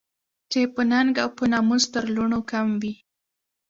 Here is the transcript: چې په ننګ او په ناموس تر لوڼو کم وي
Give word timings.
چې 0.51 0.59
په 0.73 0.81
ننګ 0.91 1.13
او 1.23 1.29
په 1.37 1.45
ناموس 1.51 1.83
تر 1.93 2.05
لوڼو 2.15 2.39
کم 2.51 2.67
وي 2.81 2.93